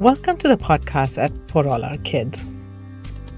[0.00, 2.42] Welcome to the podcast at For All Our Kids.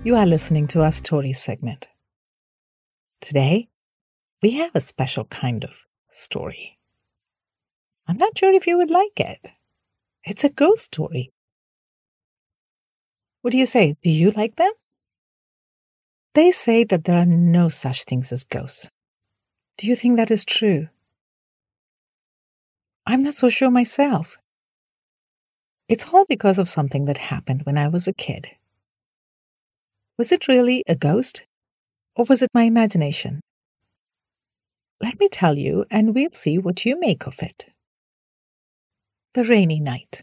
[0.04, 1.88] You are listening to our story segment.
[3.20, 3.68] Today,
[4.44, 5.70] we have a special kind of
[6.12, 6.78] story.
[8.06, 9.40] I'm not sure if you would like it.
[10.22, 11.32] It's a ghost story.
[13.40, 13.96] What do you say?
[14.00, 14.70] Do you like them?
[16.34, 18.88] They say that there are no such things as ghosts.
[19.78, 20.86] Do you think that is true?
[23.04, 24.38] I'm not so sure myself.
[25.92, 28.48] It's all because of something that happened when I was a kid.
[30.16, 31.44] Was it really a ghost?
[32.16, 33.42] Or was it my imagination?
[35.02, 37.66] Let me tell you, and we'll see what you make of it.
[39.34, 40.22] The Rainy Night.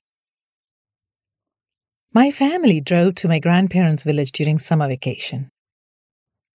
[2.15, 5.51] My family drove to my grandparents' village during summer vacation.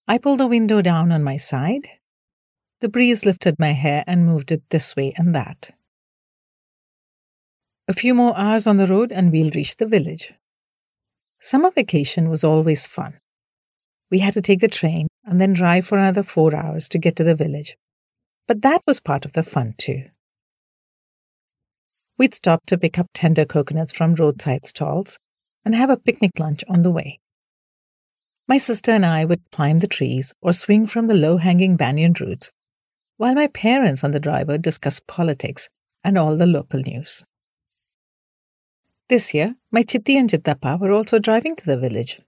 [0.09, 1.89] I pulled the window down on my side.
[2.81, 5.71] The breeze lifted my hair and moved it this way and that.
[7.87, 10.33] A few more hours on the road and we'll reach the village.
[11.39, 13.19] Summer vacation was always fun.
[14.11, 17.15] We had to take the train and then drive for another four hours to get
[17.17, 17.77] to the village.
[18.49, 20.05] But that was part of the fun too.
[22.17, 25.19] We'd stop to pick up tender coconuts from roadside stalls
[25.63, 27.21] and have a picnic lunch on the way.
[28.49, 32.15] My sister and I would climb the trees or swing from the low hanging banyan
[32.19, 32.51] roots,
[33.19, 35.69] while my parents and the driver discussed politics
[36.03, 37.25] and all the local news.
[39.09, 42.21] This year, my Chitti and Chittappa were also driving to the village.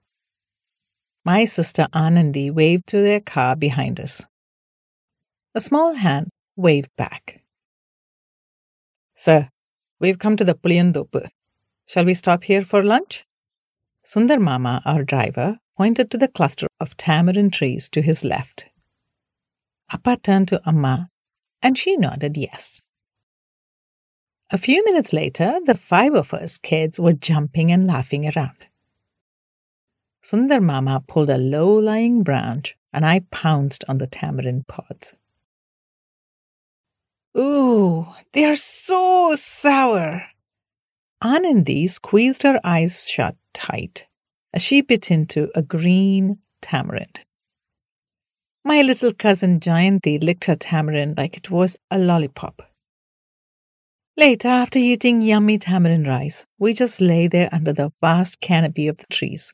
[1.25, 4.23] My sister Anandi waved to their car behind us.
[5.55, 7.43] A small hand waved back.
[9.15, 9.49] Sir,
[9.99, 11.27] we've come to the Puliyandopu.
[11.87, 13.25] Shall we stop here for lunch?
[14.05, 18.67] Sundar Mama, our driver, pointed to the cluster of tamarind trees to his left.
[19.91, 21.09] Appa turned to Amma,
[21.61, 22.81] and she nodded yes.
[24.49, 28.67] A few minutes later, the five of us kids were jumping and laughing around.
[30.23, 35.13] Sundar Mama pulled a low lying branch and I pounced on the tamarind pods.
[37.37, 40.23] Ooh, they are so sour!
[41.21, 44.07] Anandi squeezed her eyes shut tight
[44.53, 47.21] as she bit into a green tamarind.
[48.63, 52.61] My little cousin Jayanti licked her tamarind like it was a lollipop.
[54.19, 58.97] Later, after eating yummy tamarind rice, we just lay there under the vast canopy of
[58.97, 59.53] the trees.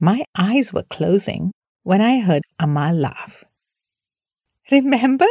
[0.00, 1.52] My eyes were closing
[1.82, 3.44] when I heard Amma laugh.
[4.70, 5.26] Remember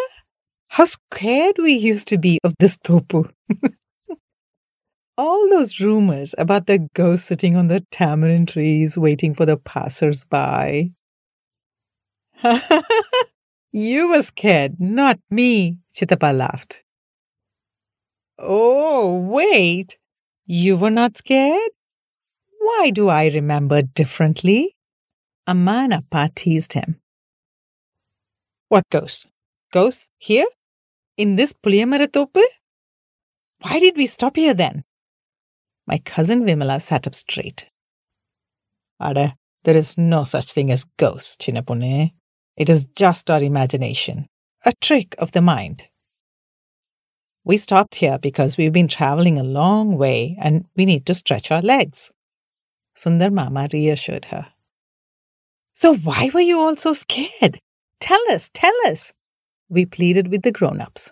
[0.68, 3.32] how scared we used to be of this topu?
[5.18, 10.24] All those rumors about the ghost sitting on the tamarind trees waiting for the passers
[10.24, 10.92] by.
[13.72, 16.84] you were scared, not me, Chittappa laughed.
[18.44, 19.98] Oh, wait.
[20.46, 21.72] You were not scared?
[22.60, 24.76] Why do I remember differently?
[25.48, 27.00] Amanappa teased him.
[28.70, 29.30] What ghost?
[29.72, 30.48] Ghost here?
[31.18, 32.42] In this Puliyamaratopu?
[33.62, 34.84] Why did we stop here then?
[35.86, 37.68] My cousin Vimala sat up straight.
[39.02, 42.12] Ada, there is no such thing as ghosts, Chinapune.
[42.58, 44.28] It is just our imagination,
[44.66, 45.84] a trick of the mind.
[47.44, 51.52] We stopped here because we've been traveling a long way and we need to stretch
[51.52, 52.12] our legs.
[52.96, 54.48] Sundar Mama reassured her.
[55.74, 57.60] So why were you all so scared?
[58.00, 59.14] Tell us, tell us,
[59.70, 61.12] we pleaded with the grown ups.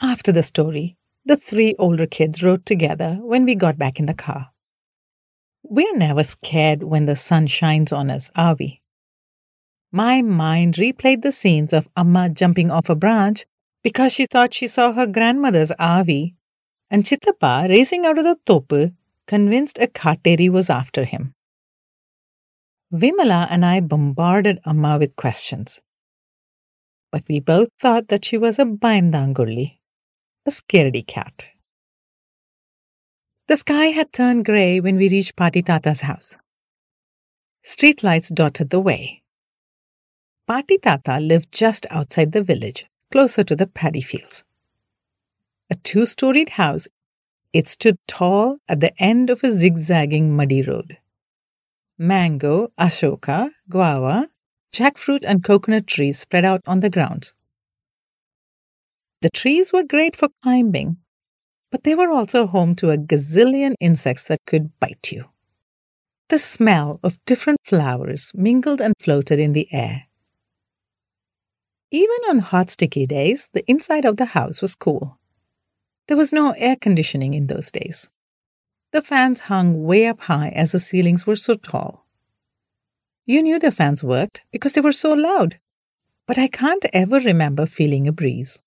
[0.00, 4.14] After the story, the three older kids rode together when we got back in the
[4.14, 4.50] car.
[5.62, 8.80] We're never scared when the sun shines on us, are we?
[9.92, 13.44] My mind replayed the scenes of Amma jumping off a branch
[13.82, 16.34] because she thought she saw her grandmother's avi,
[16.90, 18.94] and Chittappa, racing out of the topu,
[19.26, 21.32] convinced a Kateri was after him.
[22.92, 25.80] Vimala and I bombarded Amma with questions.
[27.10, 29.78] But we both thought that she was a Bayandangulli,
[30.46, 31.46] a scaredy cat.
[33.48, 36.36] The sky had turned grey when we reached Patitata's house.
[37.64, 39.22] Streetlights dotted the way.
[40.48, 44.42] Patitata lived just outside the village, closer to the paddy fields.
[45.70, 46.88] A two storied house,
[47.52, 50.96] it stood tall at the end of a zigzagging muddy road.
[51.98, 54.28] Mango, ashoka, guava,
[54.74, 57.34] jackfruit, and coconut trees spread out on the grounds.
[59.20, 60.96] The trees were great for climbing,
[61.70, 65.26] but they were also home to a gazillion insects that could bite you.
[66.28, 70.08] The smell of different flowers mingled and floated in the air.
[71.94, 75.18] Even on hot, sticky days, the inside of the house was cool.
[76.08, 78.08] There was no air conditioning in those days,
[78.92, 82.06] The fans hung way up high as the ceilings were so tall.
[83.26, 85.58] You knew the fans worked because they were so loud,
[86.26, 88.58] but I can't ever remember feeling a breeze.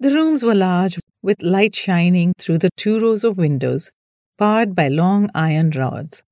[0.00, 3.90] The rooms were large, with light shining through the two rows of windows,
[4.38, 6.22] barred by long iron rods.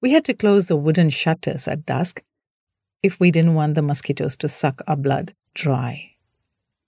[0.00, 2.22] We had to close the wooden shutters at dusk
[3.02, 6.12] if we didn't want the mosquitoes to suck our blood dry.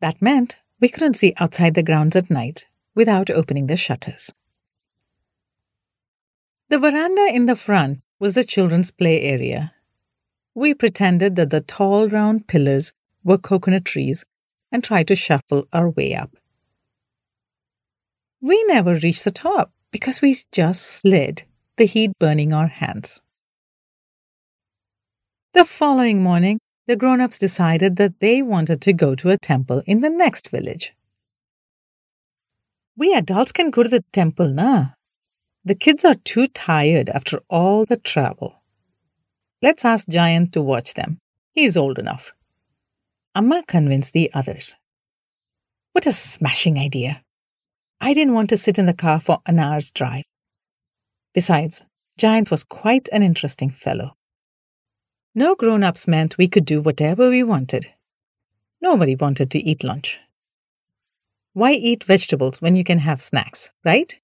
[0.00, 4.32] That meant we couldn't see outside the grounds at night without opening the shutters.
[6.68, 9.72] The veranda in the front was the children's play area.
[10.54, 12.92] We pretended that the tall round pillars
[13.24, 14.24] were coconut trees
[14.72, 16.36] and tried to shuffle our way up.
[18.40, 21.42] We never reached the top because we just slid,
[21.76, 23.20] the heat burning our hands.
[25.52, 29.82] The following morning, the grown ups decided that they wanted to go to a temple
[29.84, 30.92] in the next village.
[32.96, 34.90] We adults can go to the temple, na?
[35.64, 38.62] The kids are too tired after all the travel.
[39.60, 41.18] Let's ask Giant to watch them.
[41.52, 42.32] He's old enough.
[43.34, 44.76] Amma convinced the others.
[45.92, 47.22] What a smashing idea!
[48.00, 50.24] I didn't want to sit in the car for an hour's drive.
[51.34, 51.84] Besides,
[52.16, 54.14] Giant was quite an interesting fellow.
[55.40, 57.86] No grown ups meant we could do whatever we wanted.
[58.82, 60.20] Nobody wanted to eat lunch.
[61.54, 64.20] Why eat vegetables when you can have snacks, right?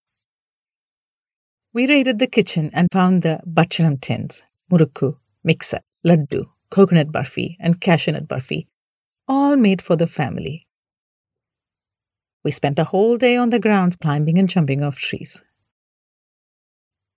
[1.72, 7.80] We raided the kitchen and found the bachanam tins, murukku, miksa, laddu, coconut barfi, and
[7.80, 8.66] cashew nut barfi,
[9.26, 10.66] all made for the family.
[12.44, 15.42] We spent the whole day on the grounds climbing and jumping off trees.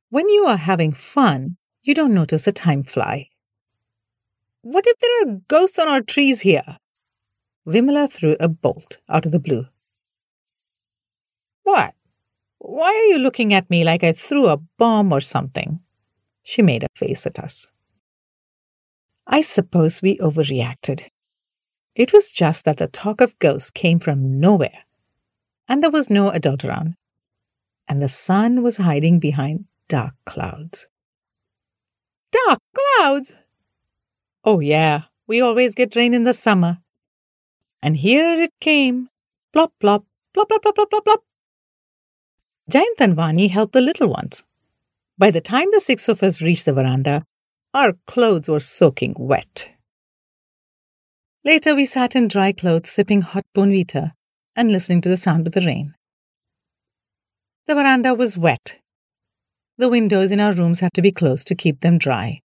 [0.09, 3.27] When you are having fun, you don't notice the time fly.
[4.61, 6.77] What if there are ghosts on our trees here?
[7.65, 9.67] Vimala threw a bolt out of the blue.
[11.63, 11.93] What?
[12.57, 15.79] Why are you looking at me like I threw a bomb or something?
[16.43, 17.67] She made a face at us.
[19.25, 21.07] I suppose we overreacted.
[21.95, 24.83] It was just that the talk of ghosts came from nowhere,
[25.67, 26.95] and there was no adult around,
[27.87, 30.87] and the sun was hiding behind dark clouds.
[32.31, 33.33] Dark clouds?
[34.49, 36.79] Oh, yeah, we always get rain in the summer.
[37.83, 39.09] And here it came.
[39.53, 41.23] Plop, plop, plop, plop, plop, plop, plop, plop.
[42.67, 44.43] Giant and Vani helped the little ones.
[45.19, 47.25] By the time the six of us reached the veranda,
[47.75, 49.69] our clothes were soaking wet.
[51.45, 54.13] Later, we sat in dry clothes, sipping hot Bournvita
[54.55, 55.93] and listening to the sound of the rain.
[57.67, 58.79] The veranda was wet.
[59.77, 62.41] The windows in our rooms had to be closed to keep them dry.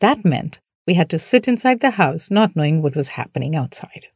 [0.00, 4.06] That meant we had to sit inside the house, not knowing what was happening outside.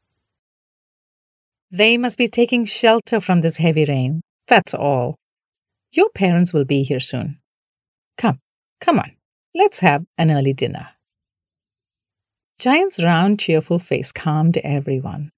[1.71, 4.23] They must be taking shelter from this heavy rain.
[4.47, 5.17] That's all.
[5.93, 7.41] Your parents will be here soon.
[8.17, 8.41] Come,
[8.81, 9.13] come on,
[9.55, 10.89] let's have an early dinner.
[12.59, 15.31] Giant's round, cheerful face calmed everyone.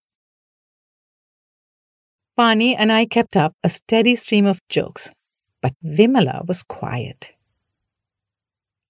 [2.36, 5.10] Vani and I kept up a steady stream of jokes,
[5.60, 7.34] but Vimala was quiet.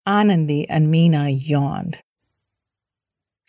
[0.06, 1.98] Anandi and Meena yawned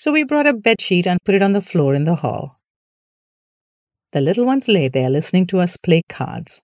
[0.04, 2.60] so we brought a bedsheet and put it on the floor in the hall.
[4.12, 6.62] The little ones lay there listening to us play cards.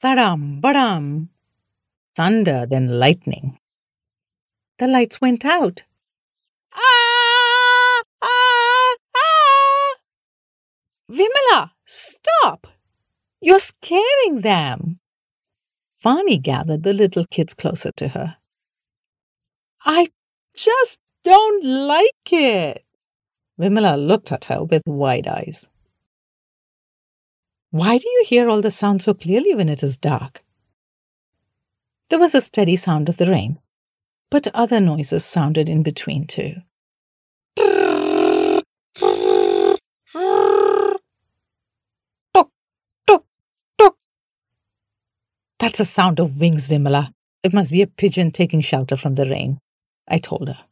[0.00, 1.30] Tadam, badam!
[2.14, 3.58] Thunder, then lightning.
[4.78, 5.82] The lights went out.
[6.72, 8.02] Ah!
[8.22, 8.94] Ah!
[9.16, 9.96] Ah!
[11.10, 12.68] Vimala, stop!
[13.40, 15.00] You're scaring them.
[16.04, 18.36] Vani gathered the little kids closer to her.
[19.84, 20.06] I
[20.54, 22.84] just don't like it.
[23.60, 25.68] Vimala looked at her with wide eyes.
[27.70, 30.42] Why do you hear all the sound so clearly when it is dark?
[32.08, 33.58] There was a steady sound of the rain,
[34.30, 36.54] but other noises sounded in between too.
[42.34, 42.50] Tok,
[43.06, 43.24] tok,
[43.78, 43.96] tok.
[45.58, 47.12] That's a sound of wings, Vimala.
[47.42, 49.58] It must be a pigeon taking shelter from the rain,
[50.08, 50.67] I told her.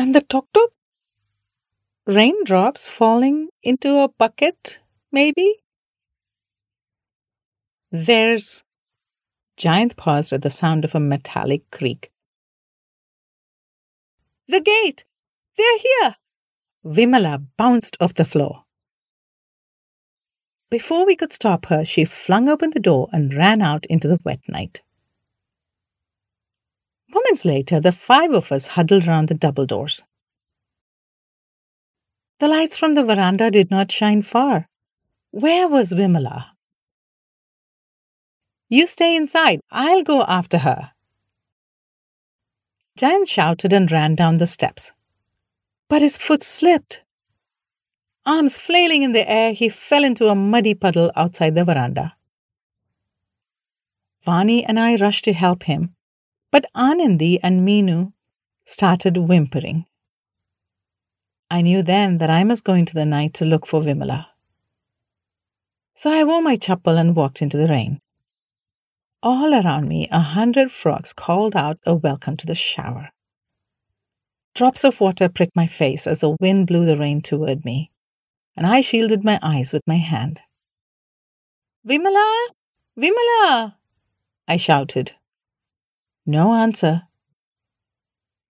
[0.00, 0.70] And the tok tok?
[2.06, 4.78] Raindrops falling into a bucket,
[5.12, 5.56] maybe?
[7.92, 8.62] There's.
[9.58, 12.10] Giant paused at the sound of a metallic creak.
[14.48, 15.04] The gate!
[15.58, 16.16] They're here!
[16.82, 18.64] Vimala bounced off the floor.
[20.70, 24.20] Before we could stop her, she flung open the door and ran out into the
[24.24, 24.80] wet night.
[27.12, 30.04] Moments later, the five of us huddled around the double doors.
[32.38, 34.68] The lights from the veranda did not shine far.
[35.30, 36.46] Where was Vimala?
[38.68, 39.60] You stay inside.
[39.70, 40.92] I'll go after her.
[42.96, 44.92] Giant shouted and ran down the steps.
[45.88, 47.02] But his foot slipped.
[48.24, 52.14] Arms flailing in the air, he fell into a muddy puddle outside the veranda.
[54.24, 55.96] Vani and I rushed to help him,
[56.50, 58.12] but Anandi and Meenu
[58.64, 59.86] started whimpering.
[61.50, 64.26] I knew then that I must go into the night to look for Vimala.
[65.94, 68.00] So I wore my chappal and walked into the rain.
[69.22, 73.10] All around me, a hundred frogs called out a welcome to the shower.
[74.54, 77.90] Drops of water pricked my face as the wind blew the rain toward me,
[78.56, 80.40] and I shielded my eyes with my hand.
[81.86, 82.48] Vimala!
[82.98, 83.74] Vimala!
[84.48, 85.12] I shouted.
[86.30, 87.08] No answer.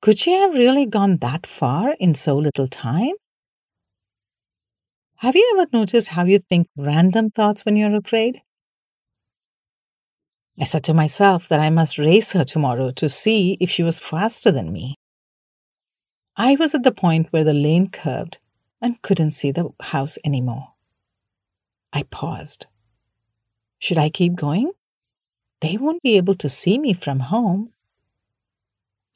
[0.03, 3.15] Could she have really gone that far in so little time?
[5.17, 8.43] Have you ever noticed how you think random thoughts when you're afraid?
[10.61, 13.99] I said to myself that I must race her tomorrow to see if she was
[13.99, 14.97] faster than me.
[16.37, 18.37] I was at the point where the lane curved
[18.83, 20.75] and couldn't see the house anymore.
[21.95, 22.67] I paused.
[23.79, 24.73] Should I keep going?
[25.61, 27.73] They won't be able to see me from home.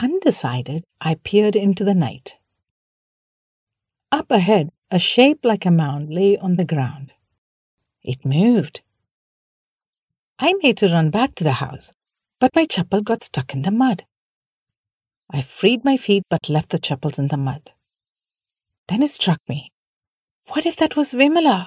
[0.01, 2.37] Undecided, I peered into the night.
[4.13, 7.13] Up ahead, a shape like a mound lay on the ground.
[8.03, 8.83] It moved.
[10.39, 11.93] I made to run back to the house,
[12.39, 14.05] but my chappal got stuck in the mud.
[15.31, 17.73] I freed my feet but left the chappals in the mud.
[18.89, 19.73] Then it struck me.
[20.49, 21.67] What if that was Vimala?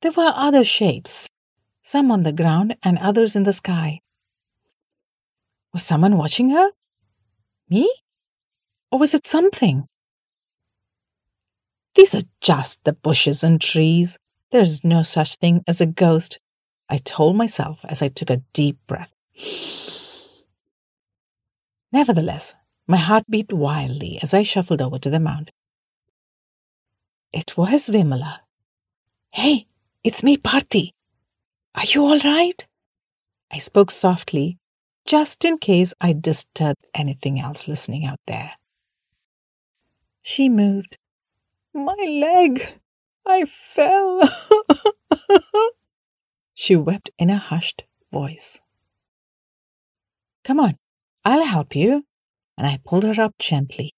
[0.00, 1.28] There were other shapes,
[1.82, 4.00] some on the ground and others in the sky.
[5.72, 6.70] Was someone watching her?
[7.68, 7.92] Me?
[8.90, 9.86] Or was it something?
[11.94, 14.18] These are just the bushes and trees.
[14.50, 16.38] There is no such thing as a ghost,
[16.88, 19.12] I told myself as I took a deep breath.
[21.92, 22.54] Nevertheless,
[22.86, 25.50] my heart beat wildly as I shuffled over to the mound.
[27.32, 28.40] It was Vimala.
[29.30, 29.66] Hey,
[30.04, 30.92] it's me, Parthi.
[31.74, 32.66] Are you all right?
[33.52, 34.58] I spoke softly,
[35.06, 38.52] just in case I disturbed anything else listening out there.
[40.22, 40.98] She moved.
[41.74, 42.78] My leg!
[43.26, 44.22] I fell!
[46.54, 48.60] She wept in a hushed voice.
[50.44, 50.76] Come on,
[51.24, 52.04] I'll help you.
[52.56, 53.90] And I pulled her up gently.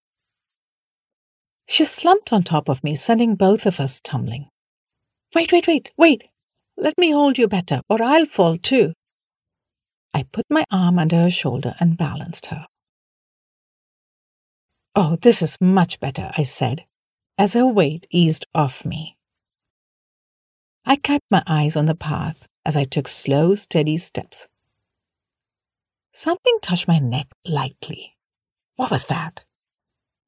[1.66, 4.48] She slumped on top of me, sending both of us tumbling.
[5.34, 6.24] Wait, wait, wait, wait.
[6.76, 8.92] Let me hold you better, or I'll fall too.
[10.12, 12.66] I put my arm under her shoulder and balanced her.
[14.94, 16.84] Oh, this is much better, I said,
[17.36, 19.16] as her weight eased off me.
[20.86, 24.46] I kept my eyes on the path as I took slow, steady steps.
[26.12, 28.16] Something touched my neck lightly.
[28.76, 29.44] What was that?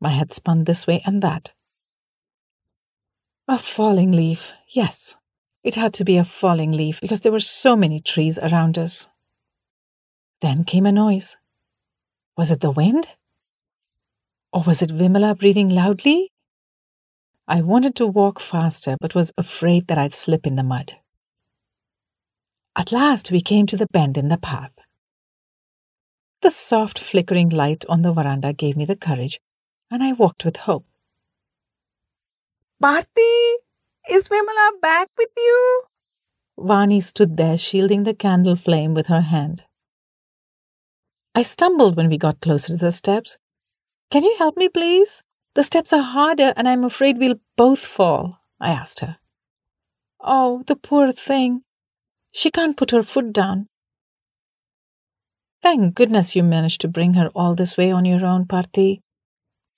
[0.01, 1.53] My head spun this way and that.
[3.47, 5.17] A falling leaf, yes.
[5.67, 9.09] It had to be a falling leaf because there were so many trees around us.
[10.41, 11.37] Then came a noise.
[12.37, 13.09] Was it the wind?
[14.53, 16.31] Or was it Vimala breathing loudly?
[17.49, 20.93] I wanted to walk faster but was afraid that I'd slip in the mud.
[22.77, 24.79] At last we came to the bend in the path.
[26.43, 29.41] The soft flickering light on the veranda gave me the courage,
[29.91, 30.87] and I walked with hope.
[32.81, 33.57] Parthi,
[34.11, 35.83] is Vimala back with you?
[36.59, 39.65] Vani stood there shielding the candle flame with her hand.
[41.35, 43.37] I stumbled when we got closer to the steps.
[44.11, 45.23] Can you help me, please?
[45.55, 49.19] The steps are harder, and I'm afraid we'll both fall, I asked her.
[50.21, 51.63] Oh, the poor thing.
[52.33, 53.67] She can't put her foot down.
[55.63, 59.01] Thank goodness you managed to bring her all this way on your own, Parthi.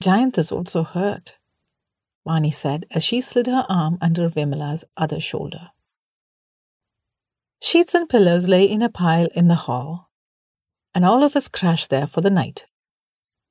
[0.03, 1.38] Giant is also hurt,
[2.29, 5.71] Vani said as she slid her arm under Vimala's other shoulder.
[7.63, 10.11] Sheets and pillows lay in a pile in the hall,
[10.95, 12.67] and all of us crashed there for the night.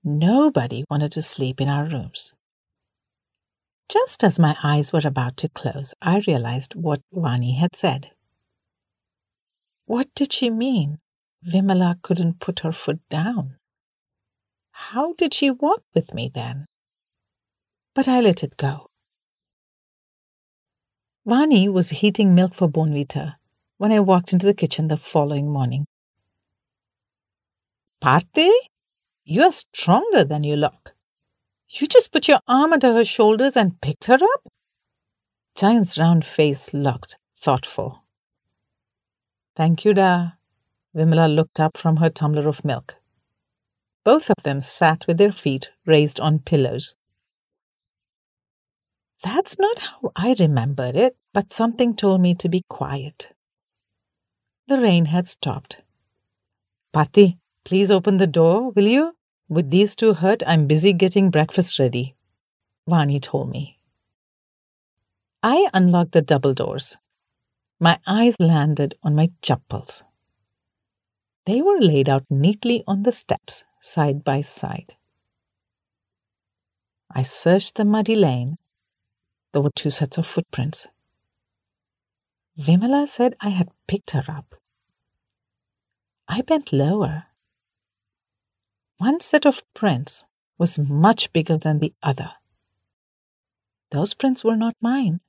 [0.03, 2.33] Nobody wanted to sleep in our rooms.
[3.89, 8.11] Just as my eyes were about to close, I realized what Vani had said.
[9.85, 10.99] What did she mean?
[11.43, 13.57] Vimala couldn't put her foot down.
[14.71, 16.65] How did she walk with me then?
[17.97, 18.91] But I let it go.
[21.27, 23.37] Vani was heating milk for Bournvita
[23.79, 25.87] when I walked into the kitchen the following morning.
[27.99, 28.51] Parthi,
[29.23, 30.93] you are stronger than you look.
[31.69, 34.43] You just put your arm under her shoulders and picked her up?
[35.55, 38.03] Giant's round face looked thoughtful.
[39.55, 40.33] Thank you, Da.
[40.95, 42.97] Vimala looked up from her tumbler of milk.
[44.03, 46.93] Both of them sat with their feet raised on pillows.
[49.23, 53.29] That's not how I remembered it, but something told me to be quiet.
[54.67, 55.81] The rain had stopped.
[56.93, 59.15] Parthi, please open the door, will you?
[59.49, 62.15] With these two hurt, I'm busy getting breakfast ready,
[62.87, 63.79] Vani told me.
[65.41, 66.97] I unlocked the double doors.
[67.79, 70.03] My eyes landed on my chappals.
[71.45, 74.95] They were laid out neatly on the steps, side by side.
[77.09, 78.57] I searched the muddy lane.
[79.51, 80.87] There were two sets of footprints.
[82.57, 84.55] Vimala said I had picked her up.
[86.27, 87.25] I bent lower.
[88.97, 90.25] One set of prints
[90.57, 92.31] was much bigger than the other.
[93.91, 95.21] Those prints were not mine.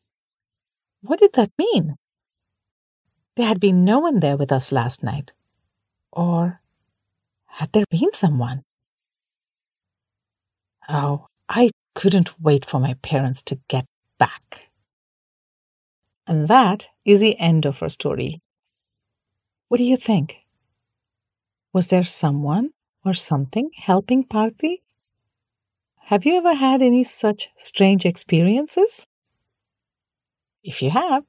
[1.02, 1.96] What did that mean?
[3.36, 5.30] There had been no one there with us last night.
[6.10, 6.60] Or
[7.46, 8.64] had there been someone?
[10.88, 13.84] Oh, I couldn't wait for my parents to get
[14.18, 14.68] back.
[16.26, 18.40] And that is the end of our story.
[19.68, 20.36] What do you think?
[21.72, 22.70] Was there someone
[23.04, 24.82] or something helping Parthi?
[25.96, 29.06] Have you ever had any such strange experiences?
[30.62, 31.24] If you have,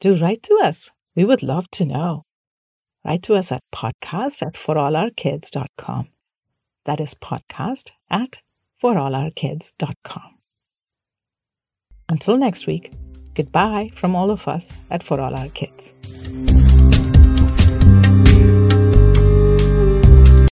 [0.00, 0.90] do write to us.
[1.14, 2.24] We would love to know.
[3.04, 6.08] Write to us at podcast at forallourkids.com.
[6.84, 8.40] That is podcast at
[8.82, 10.35] forallourkids.com.
[12.08, 12.92] Until next week,
[13.34, 15.92] goodbye from all of us at For All Our Kids.